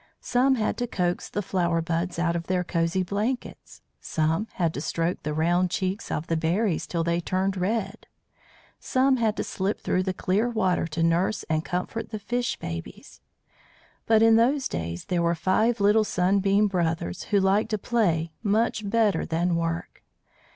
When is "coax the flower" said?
0.87-1.79